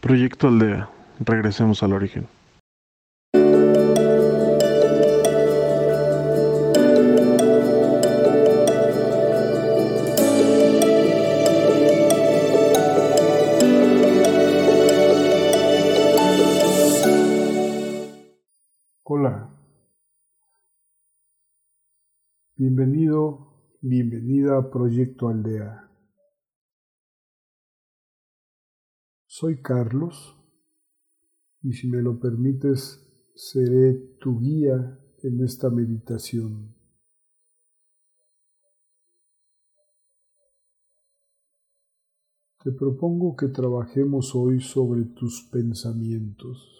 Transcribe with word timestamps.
Proyecto 0.00 0.46
Aldea. 0.46 0.88
Regresemos 1.18 1.82
al 1.82 1.92
origen. 1.92 2.28
Hola. 19.02 19.48
Bienvenido, 22.54 23.48
bienvenida 23.80 24.70
Proyecto 24.70 25.28
Aldea. 25.28 25.87
Soy 29.40 29.62
Carlos 29.62 30.36
y 31.62 31.72
si 31.72 31.86
me 31.86 32.02
lo 32.02 32.18
permites 32.18 33.08
seré 33.36 33.94
tu 34.18 34.40
guía 34.40 34.98
en 35.22 35.44
esta 35.44 35.70
meditación. 35.70 36.74
Te 42.64 42.72
propongo 42.72 43.36
que 43.36 43.46
trabajemos 43.46 44.34
hoy 44.34 44.60
sobre 44.60 45.04
tus 45.04 45.48
pensamientos. 45.52 46.74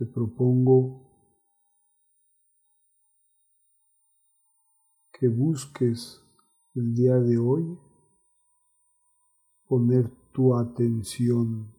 te 0.00 0.06
propongo 0.06 1.09
que 5.20 5.28
busques 5.28 6.22
el 6.74 6.94
día 6.94 7.16
de 7.16 7.36
hoy 7.36 7.78
poner 9.68 10.08
tu 10.32 10.56
atención 10.56 11.70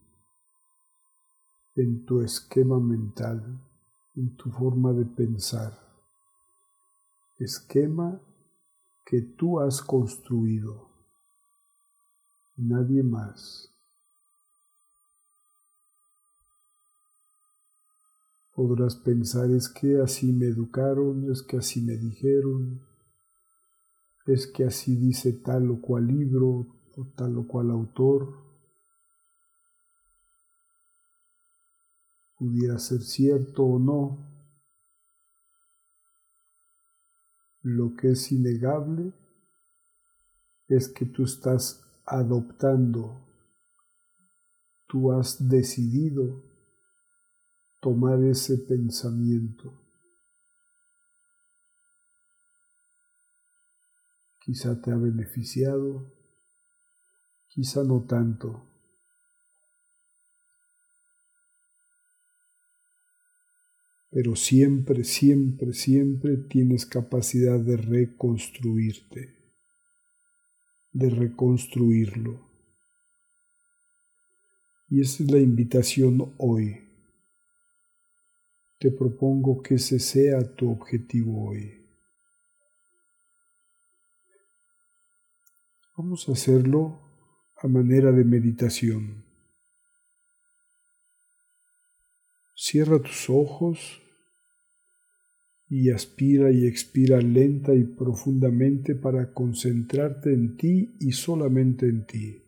en 1.75 2.05
tu 2.05 2.21
esquema 2.21 2.79
mental, 2.79 3.59
en 4.15 4.37
tu 4.37 4.51
forma 4.51 4.93
de 4.93 5.05
pensar, 5.05 5.75
esquema 7.39 8.21
que 9.03 9.23
tú 9.23 9.59
has 9.59 9.81
construido, 9.81 10.87
nadie 12.57 13.01
más. 13.01 13.73
Podrás 18.53 18.95
pensar 18.97 19.49
es 19.49 19.67
que 19.67 19.99
así 19.99 20.31
me 20.31 20.45
educaron, 20.45 21.31
es 21.31 21.41
que 21.41 21.57
así 21.57 21.81
me 21.81 21.97
dijeron, 21.97 22.90
es 24.33 24.47
que 24.47 24.65
así 24.65 24.95
dice 24.95 25.33
tal 25.33 25.69
o 25.71 25.81
cual 25.81 26.07
libro 26.07 26.67
o 26.97 27.05
tal 27.15 27.37
o 27.37 27.47
cual 27.47 27.71
autor. 27.71 28.33
Pudiera 32.37 32.79
ser 32.79 33.01
cierto 33.01 33.63
o 33.63 33.79
no. 33.79 34.17
Lo 37.63 37.95
que 37.95 38.11
es 38.11 38.31
innegable 38.31 39.13
es 40.67 40.87
que 40.87 41.05
tú 41.05 41.23
estás 41.23 41.83
adoptando, 42.05 43.21
tú 44.87 45.11
has 45.11 45.47
decidido 45.47 46.41
tomar 47.79 48.23
ese 48.23 48.57
pensamiento. 48.57 49.80
Quizá 54.43 54.81
te 54.81 54.91
ha 54.91 54.95
beneficiado, 54.95 56.11
quizá 57.47 57.83
no 57.83 58.05
tanto. 58.05 58.67
Pero 64.09 64.35
siempre, 64.35 65.03
siempre, 65.03 65.73
siempre 65.73 66.37
tienes 66.37 66.85
capacidad 66.85 67.59
de 67.59 67.77
reconstruirte, 67.77 69.37
de 70.91 71.09
reconstruirlo. 71.09 72.49
Y 74.89 74.99
esa 74.99 75.23
es 75.23 75.31
la 75.31 75.39
invitación 75.39 76.33
hoy 76.37 76.91
te 78.81 78.89
propongo 78.89 79.61
que 79.61 79.75
ese 79.75 79.99
sea 79.99 80.55
tu 80.55 80.71
objetivo 80.71 81.49
hoy. 81.49 81.80
Vamos 85.97 86.29
a 86.29 86.31
hacerlo 86.31 87.01
a 87.57 87.67
manera 87.67 88.13
de 88.13 88.23
meditación. 88.23 89.25
Cierra 92.55 93.01
tus 93.01 93.29
ojos 93.29 94.01
y 95.67 95.89
aspira 95.89 96.49
y 96.51 96.65
expira 96.65 97.19
lenta 97.19 97.73
y 97.73 97.83
profundamente 97.83 98.95
para 98.95 99.33
concentrarte 99.33 100.33
en 100.33 100.55
ti 100.55 100.95
y 101.01 101.11
solamente 101.11 101.87
en 101.87 102.05
ti. 102.05 102.41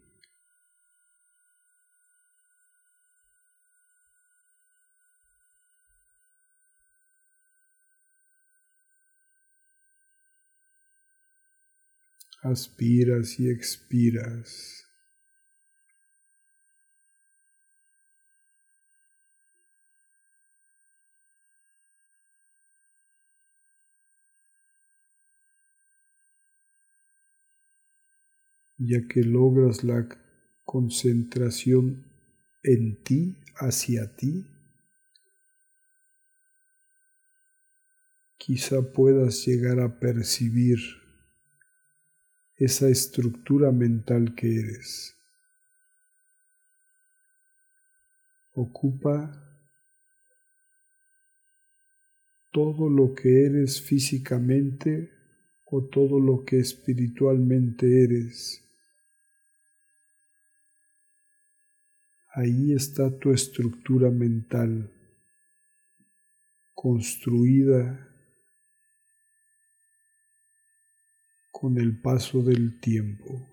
Aspiras 12.44 13.40
y 13.40 13.50
expiras. 13.50 14.84
ya 28.86 29.08
que 29.08 29.24
logras 29.24 29.84
la 29.84 30.08
concentración 30.66 32.04
en 32.64 33.02
ti, 33.04 33.38
hacia 33.56 34.16
ti, 34.16 34.46
quizá 38.38 38.82
puedas 38.82 39.46
llegar 39.46 39.80
a 39.80 40.00
percibir 40.00 41.03
esa 42.58 42.88
estructura 42.90 43.72
mental 43.72 44.36
que 44.36 44.60
eres. 44.60 45.16
Ocupa 48.56 49.44
todo 52.52 52.88
lo 52.88 53.16
que 53.16 53.46
eres 53.46 53.82
físicamente 53.82 55.12
o 55.66 55.84
todo 55.84 56.20
lo 56.20 56.46
que 56.46 56.60
espiritualmente 56.60 58.04
eres. 58.04 58.64
Ahí 62.36 62.74
está 62.74 63.10
tu 63.20 63.32
estructura 63.32 64.12
mental 64.12 64.90
construida 66.76 68.13
con 71.64 71.78
el 71.78 71.96
paso 71.98 72.44
del 72.44 72.78
tiempo. 72.82 73.48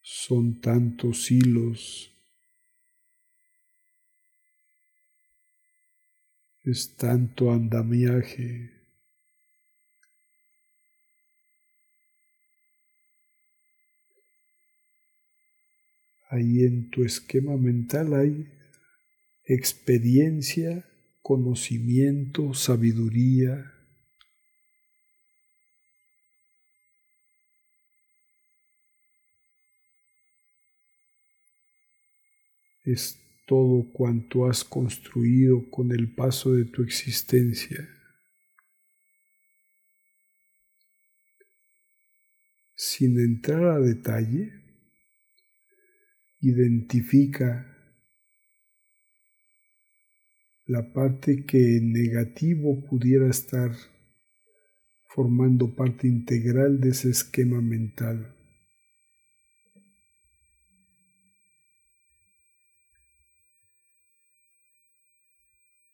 Son 0.00 0.62
tantos 0.62 1.30
hilos, 1.30 2.10
es 6.64 6.96
tanto 6.96 7.52
andamiaje. 7.52 8.73
Ahí 16.34 16.64
en 16.64 16.90
tu 16.90 17.04
esquema 17.04 17.56
mental 17.56 18.12
hay 18.12 18.48
experiencia, 19.44 20.84
conocimiento, 21.22 22.54
sabiduría. 22.54 23.72
Es 32.84 33.16
todo 33.46 33.92
cuanto 33.92 34.46
has 34.50 34.64
construido 34.64 35.70
con 35.70 35.92
el 35.92 36.12
paso 36.12 36.52
de 36.52 36.64
tu 36.64 36.82
existencia. 36.82 37.88
sin 42.76 43.18
entrar 43.18 43.64
a 43.64 43.78
detalle, 43.78 44.63
identifica 46.48 47.74
la 50.66 50.92
parte 50.92 51.44
que 51.44 51.76
en 51.76 51.92
negativo 51.92 52.84
pudiera 52.88 53.28
estar 53.28 53.72
formando 55.08 55.74
parte 55.74 56.08
integral 56.08 56.80
de 56.80 56.90
ese 56.90 57.10
esquema 57.10 57.60
mental. 57.60 58.34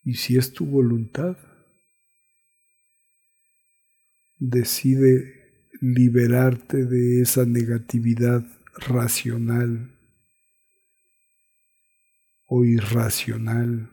Y 0.04 0.14
si 0.14 0.36
es 0.36 0.52
tu 0.52 0.66
voluntad, 0.66 1.36
decide 4.38 5.34
liberarte 5.80 6.86
de 6.86 7.20
esa 7.20 7.44
negatividad 7.44 8.44
racional 8.78 9.99
o 12.52 12.64
irracional, 12.64 13.88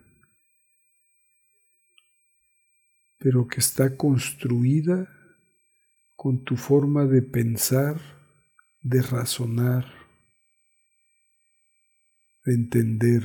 pero 3.20 3.48
que 3.48 3.60
está 3.60 3.96
construida 3.96 5.08
con 6.16 6.44
tu 6.44 6.58
forma 6.58 7.06
de 7.06 7.22
pensar, 7.22 8.02
de 8.82 9.04
razonar, 9.04 9.86
de 12.46 12.56
entender. 12.56 13.24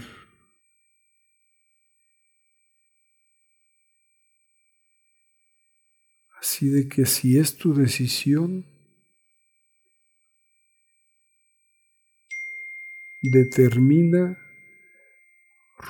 Así 6.39 6.69
de 6.69 6.89
que 6.89 7.07
si 7.07 7.39
es 7.39 7.57
tu 7.57 7.73
decisión, 7.73 8.67
determina 13.23 14.42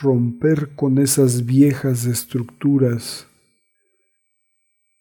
romper 0.00 0.74
con 0.74 0.98
esas 0.98 1.44
viejas 1.44 2.06
estructuras 2.06 3.26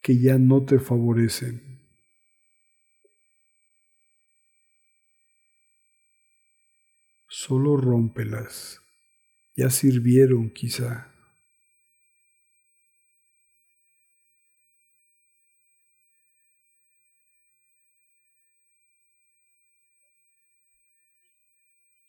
que 0.02 0.18
ya 0.18 0.38
no 0.38 0.64
te 0.64 0.78
favorecen. 0.78 1.80
Solo 7.28 7.76
rómpelas, 7.76 8.80
ya 9.56 9.70
sirvieron 9.70 10.50
quizá. 10.50 11.11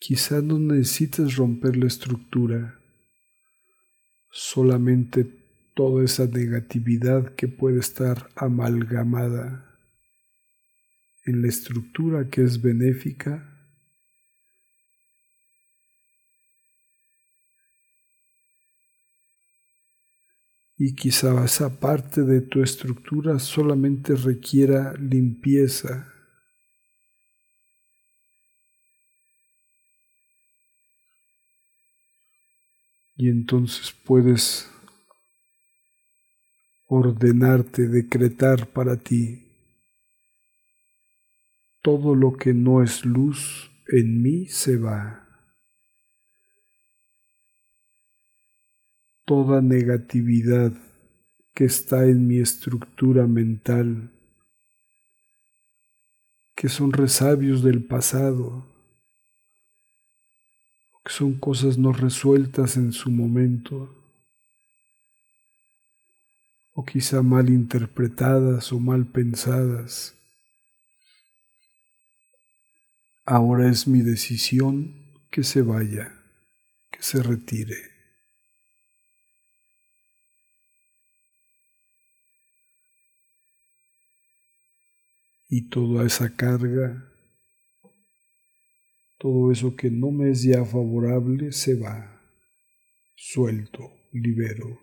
Quizá 0.05 0.41
no 0.41 0.59
necesites 0.59 1.37
romper 1.37 1.77
la 1.77 1.87
estructura, 1.87 2.77
solamente 4.31 5.25
toda 5.73 6.03
esa 6.03 6.25
negatividad 6.25 7.33
que 7.35 7.47
puede 7.47 7.79
estar 7.79 8.29
amalgamada 8.35 9.79
en 11.23 11.41
la 11.41 11.47
estructura 11.47 12.29
que 12.29 12.43
es 12.43 12.61
benéfica. 12.61 13.49
Y 20.77 20.95
quizá 20.95 21.45
esa 21.45 21.79
parte 21.79 22.23
de 22.23 22.41
tu 22.41 22.61
estructura 22.61 23.39
solamente 23.39 24.15
requiera 24.15 24.95
limpieza 24.95 26.12
y 33.15 33.29
entonces 33.29 33.93
puedes 34.03 34.69
ordenarte, 36.87 37.87
decretar 37.87 38.67
para 38.67 38.97
ti 38.97 39.43
todo 41.81 42.15
lo 42.15 42.33
que 42.33 42.53
no 42.53 42.81
es 42.81 43.05
luz 43.05 43.69
en 43.87 44.21
mí 44.21 44.47
se 44.47 44.77
va. 44.77 45.27
Toda 49.25 49.61
negatividad 49.61 50.73
que 51.53 51.65
está 51.65 52.05
en 52.05 52.27
mi 52.27 52.39
estructura 52.39 53.27
mental, 53.27 54.11
que 56.55 56.69
son 56.69 56.93
resabios 56.93 57.63
del 57.63 57.85
pasado, 57.85 58.72
que 61.03 61.11
son 61.11 61.33
cosas 61.33 61.77
no 61.77 61.91
resueltas 61.91 62.77
en 62.77 62.93
su 62.93 63.11
momento, 63.11 63.93
o 66.73 66.85
quizá 66.85 67.21
mal 67.21 67.49
interpretadas 67.49 68.71
o 68.71 68.79
mal 68.79 69.05
pensadas. 69.05 70.15
Ahora 73.25 73.69
es 73.69 73.87
mi 73.87 74.01
decisión 74.01 74.95
que 75.29 75.43
se 75.43 75.61
vaya, 75.61 76.11
que 76.91 77.01
se 77.01 77.21
retire. 77.21 77.91
Y 85.49 85.69
toda 85.69 86.05
esa 86.05 86.35
carga 86.35 87.12
todo 89.23 89.53
eso 89.53 89.73
que 89.73 89.89
no 89.89 90.11
me 90.11 90.31
es 90.31 90.43
ya 90.43 90.65
favorable 90.65 91.53
se 91.53 91.75
va, 91.75 92.21
suelto, 93.15 93.89
libero. 94.11 94.82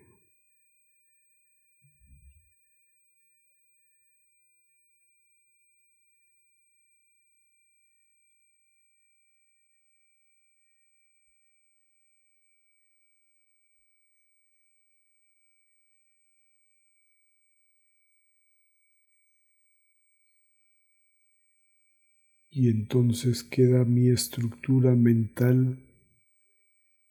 Y 22.51 22.67
entonces 22.67 23.43
queda 23.43 23.85
mi 23.85 24.09
estructura 24.09 24.93
mental 24.93 25.79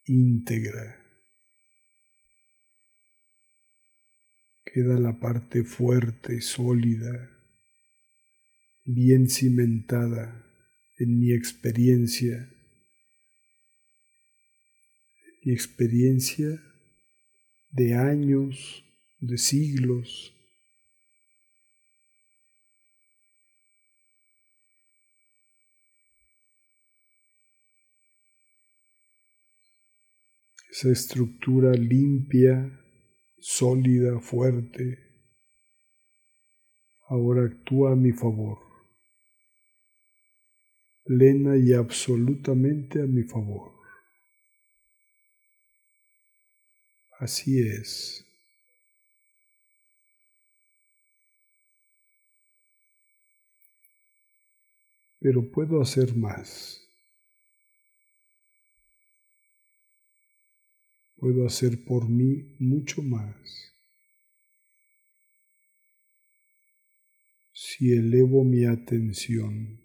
íntegra. 0.05 0.97
Queda 4.73 4.99
la 4.99 5.19
parte 5.19 5.65
fuerte, 5.65 6.43
sólida, 6.43 7.31
bien 8.85 9.29
cimentada 9.31 10.45
en 10.99 11.19
mi 11.19 11.33
experiencia, 11.33 12.51
mi 15.43 15.53
experiencia 15.53 16.63
de 17.73 17.95
años, 17.95 18.85
de 19.21 19.39
siglos, 19.39 20.35
esa 30.71 30.91
estructura 30.91 31.73
limpia, 31.73 32.71
sólida, 33.41 34.21
fuerte, 34.21 34.99
ahora 37.09 37.45
actúa 37.47 37.93
a 37.93 37.97
mi 37.97 38.12
favor, 38.12 38.59
plena 41.05 41.57
y 41.57 41.73
absolutamente 41.73 43.03
a 43.03 43.07
mi 43.07 43.25
favor. 43.25 43.73
Así 47.19 47.61
es. 47.61 48.25
Pero 55.21 55.50
puedo 55.50 55.83
hacer 55.83 56.17
más. 56.17 56.80
Puedo 61.21 61.47
hacer 61.47 61.85
por 61.85 62.09
mí 62.09 62.57
mucho 62.59 63.03
más. 63.03 63.35
Si 67.53 67.93
elevo 67.93 68.43
mi 68.43 68.65
atención, 68.65 69.79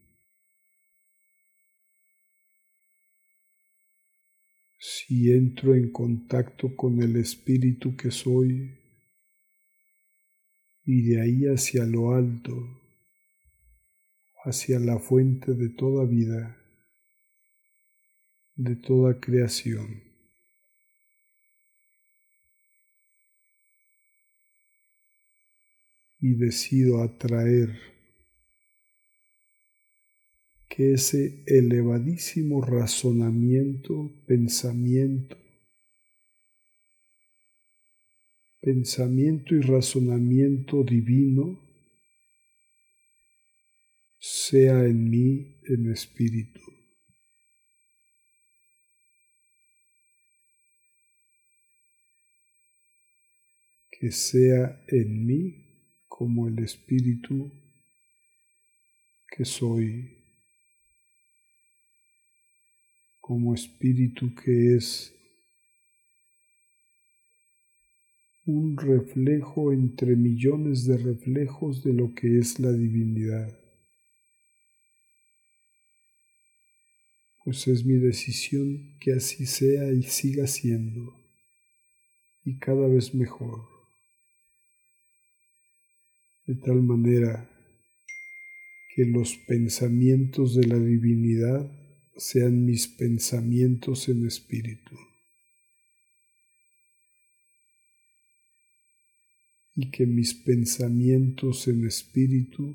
si 4.79 5.31
entro 5.31 5.75
en 5.75 5.91
contacto 5.91 6.73
con 6.73 7.01
el 7.01 7.17
espíritu 7.17 7.97
que 7.97 8.11
soy 8.11 8.79
y 10.85 11.01
de 11.01 11.21
ahí 11.21 11.45
hacia 11.47 11.85
lo 11.85 12.13
alto, 12.13 12.81
hacia 14.45 14.79
la 14.79 14.99
fuente 14.99 15.53
de 15.53 15.67
toda 15.69 16.05
vida, 16.05 16.57
de 18.55 18.77
toda 18.77 19.19
creación. 19.19 20.04
Y 26.27 26.33
decido 26.33 27.03
atraer 27.03 27.69
que 30.67 30.93
ese 30.93 31.43
elevadísimo 31.45 32.63
razonamiento, 32.63 34.11
pensamiento, 34.25 35.37
pensamiento 38.59 39.53
y 39.53 39.61
razonamiento 39.61 40.83
divino 40.83 41.59
sea 44.19 44.83
en 44.83 45.07
mí 45.07 45.59
en 45.65 45.91
espíritu. 45.91 46.59
Que 53.91 54.11
sea 54.11 54.83
en 54.87 55.23
mí 55.27 55.64
como 56.17 56.47
el 56.47 56.59
espíritu 56.59 57.51
que 59.35 59.43
soy 59.43 60.17
como 63.19 63.53
espíritu 63.53 64.33
que 64.33 64.75
es 64.75 65.13
un 68.45 68.77
reflejo 68.77 69.73
entre 69.73 70.15
millones 70.15 70.85
de 70.85 70.97
reflejos 70.97 71.83
de 71.83 71.91
lo 71.91 72.13
que 72.13 72.39
es 72.39 72.59
la 72.59 72.71
divinidad. 72.71 73.53
Pues 77.43 77.67
es 77.67 77.83
mi 77.83 77.95
decisión 77.95 78.95
que 79.01 79.13
así 79.13 79.45
sea 79.45 79.91
y 79.91 80.03
siga 80.03 80.47
siendo, 80.47 81.13
y 82.45 82.57
cada 82.57 82.87
vez 82.87 83.13
mejor, 83.13 83.74
de 86.47 86.55
tal 86.55 86.81
manera 86.83 87.49
que 88.95 89.05
los 89.05 89.35
pensamientos 89.47 90.55
de 90.55 90.67
la 90.67 90.79
divinidad 90.79 91.69
sean 92.15 92.65
mis 92.65 92.87
pensamientos 92.87 94.07
en 94.07 94.25
espíritu. 94.25 94.95
Y 99.75 99.91
que 99.91 100.05
mis 100.05 100.33
pensamientos 100.33 101.67
en 101.67 101.85
espíritu 101.85 102.73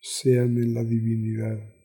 sean 0.00 0.56
en 0.56 0.72
la 0.72 0.84
divinidad. 0.84 1.75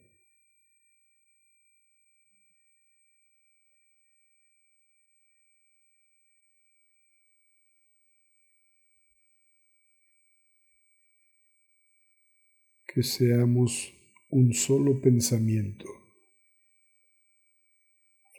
Que 12.94 13.04
seamos 13.04 13.94
un 14.32 14.54
solo 14.54 15.00
pensamiento, 15.00 15.86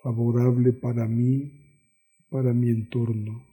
favorable 0.02 0.74
para 0.74 1.08
mí, 1.08 1.50
para 2.28 2.52
mi 2.52 2.68
entorno, 2.68 3.46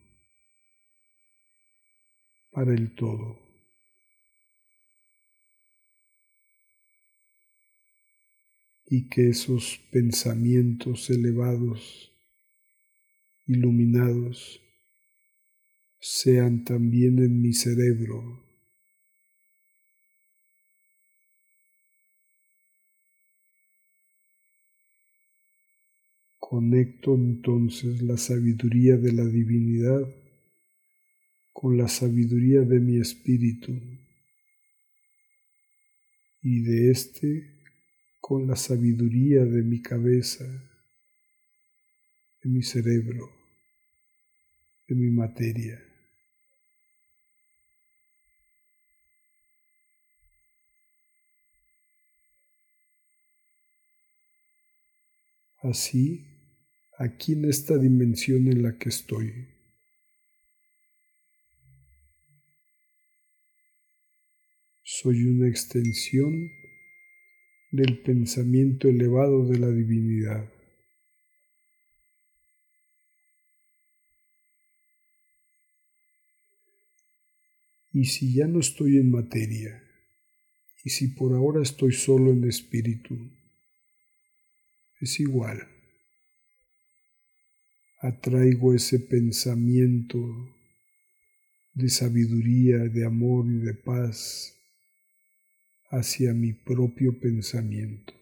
para 2.51 2.73
el 2.73 2.93
todo. 2.95 3.39
Y 8.87 9.07
que 9.07 9.29
esos 9.29 9.79
pensamientos 9.91 11.09
elevados, 11.09 12.11
iluminados, 13.47 14.61
sean 16.01 16.65
también 16.65 17.19
en 17.19 17.41
mi 17.41 17.53
cerebro 17.53 18.48
Conecto 26.49 27.13
entonces 27.13 28.01
la 28.01 28.17
sabiduría 28.17 28.97
de 28.97 29.11
la 29.11 29.23
divinidad 29.23 30.01
con 31.53 31.77
la 31.77 31.87
sabiduría 31.87 32.61
de 32.61 32.79
mi 32.79 32.97
espíritu 32.97 33.79
y 36.41 36.63
de 36.63 36.89
éste 36.89 37.53
con 38.19 38.47
la 38.47 38.55
sabiduría 38.55 39.45
de 39.45 39.61
mi 39.61 39.79
cabeza, 39.79 40.43
de 42.43 42.49
mi 42.49 42.63
cerebro, 42.63 43.29
de 44.87 44.95
mi 44.95 45.11
materia. 45.11 45.79
Así 55.61 56.28
aquí 56.99 57.31
en 57.31 57.45
esta 57.45 57.77
dimensión 57.77 58.49
en 58.49 58.61
la 58.61 58.77
que 58.77 58.89
estoy. 58.89 59.47
Soy 64.83 65.23
una 65.23 65.47
extensión 65.47 66.51
del 67.71 67.99
pensamiento 67.99 68.89
elevado 68.89 69.47
de 69.47 69.59
la 69.59 69.69
divinidad. 69.69 70.51
Y 77.93 78.05
si 78.05 78.33
ya 78.33 78.45
no 78.47 78.59
estoy 78.59 78.97
en 78.97 79.09
materia, 79.09 79.81
y 80.83 80.89
si 80.89 81.07
por 81.07 81.33
ahora 81.33 81.61
estoy 81.63 81.93
solo 81.93 82.31
en 82.31 82.43
espíritu, 82.43 83.31
es 84.99 85.19
igual 85.21 85.78
atraigo 88.01 88.73
ese 88.73 88.97
pensamiento 88.99 90.17
de 91.73 91.89
sabiduría, 91.89 92.77
de 92.77 93.05
amor 93.05 93.45
y 93.51 93.57
de 93.57 93.73
paz 93.73 94.55
hacia 95.89 96.33
mi 96.33 96.53
propio 96.53 97.19
pensamiento. 97.19 98.13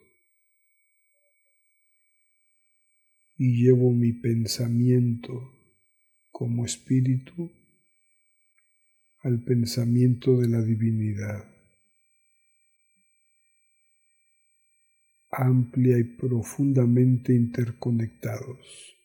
Y 3.37 3.63
llevo 3.63 3.91
mi 3.91 4.13
pensamiento 4.13 5.53
como 6.31 6.65
espíritu 6.65 7.51
al 9.21 9.43
pensamiento 9.43 10.37
de 10.37 10.47
la 10.47 10.61
divinidad, 10.63 11.47
amplia 15.29 15.99
y 15.99 16.03
profundamente 16.03 17.35
interconectados. 17.35 18.96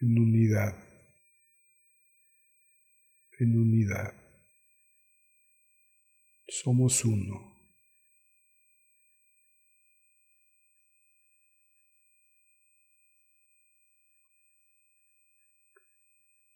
En 0.00 0.18
unidad, 0.18 0.74
en 3.38 3.58
unidad. 3.58 4.14
Somos 6.48 7.04
uno. 7.04 7.56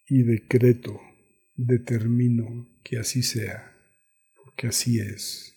Y 0.07 0.23
decreto, 0.23 1.01
determino 1.57 2.69
que 2.83 2.99
así 2.99 3.23
sea, 3.23 3.75
porque 4.37 4.69
así 4.69 5.01
es. 5.01 5.55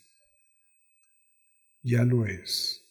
Ya 1.83 2.03
lo 2.03 2.25
es. 2.25 2.86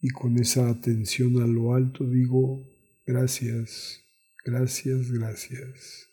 Y 0.00 0.08
con 0.10 0.38
esa 0.38 0.68
atención 0.70 1.42
a 1.42 1.46
lo 1.46 1.74
alto 1.74 2.04
digo 2.04 2.66
gracias, 3.06 4.02
gracias, 4.44 5.10
gracias. 5.10 6.08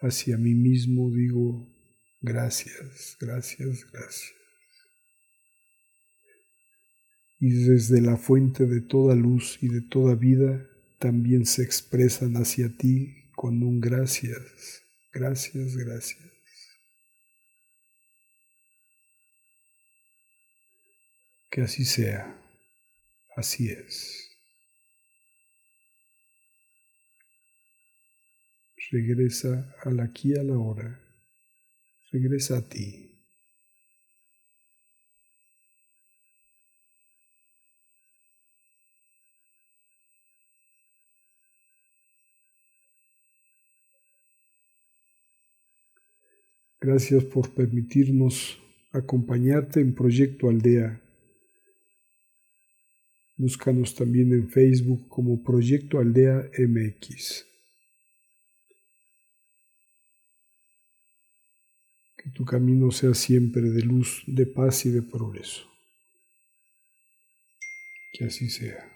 Hacia 0.00 0.36
mí 0.36 0.54
mismo 0.54 1.10
digo 1.10 1.68
gracias, 2.20 3.16
gracias, 3.20 3.90
gracias. 3.92 4.32
Y 7.38 7.50
desde 7.50 8.00
la 8.00 8.16
fuente 8.16 8.66
de 8.66 8.80
toda 8.80 9.14
luz 9.14 9.58
y 9.60 9.68
de 9.68 9.80
toda 9.80 10.14
vida 10.14 10.64
también 10.98 11.44
se 11.46 11.62
expresan 11.62 12.36
hacia 12.36 12.76
ti 12.76 13.14
con 13.34 13.62
un 13.62 13.80
gracias, 13.80 14.82
gracias, 15.12 15.76
gracias. 15.76 16.31
Que 21.52 21.60
así 21.60 21.84
sea. 21.84 22.34
Así 23.36 23.68
es. 23.68 24.30
Regresa 28.90 29.76
al 29.84 30.00
aquí 30.00 30.34
a 30.34 30.42
la 30.42 30.56
hora. 30.56 30.98
Regresa 32.10 32.56
a 32.56 32.62
ti. 32.62 33.20
Gracias 46.80 47.24
por 47.24 47.52
permitirnos 47.52 48.58
acompañarte 48.92 49.80
en 49.80 49.94
Proyecto 49.94 50.48
Aldea. 50.48 51.01
Búscanos 53.42 53.96
también 53.96 54.32
en 54.32 54.48
Facebook 54.48 55.08
como 55.08 55.42
Proyecto 55.42 55.98
Aldea 55.98 56.48
MX. 56.56 57.44
Que 62.18 62.30
tu 62.30 62.44
camino 62.44 62.92
sea 62.92 63.14
siempre 63.14 63.62
de 63.62 63.82
luz, 63.82 64.22
de 64.28 64.46
paz 64.46 64.86
y 64.86 64.90
de 64.90 65.02
progreso. 65.02 65.68
Que 68.12 68.26
así 68.26 68.48
sea. 68.48 68.88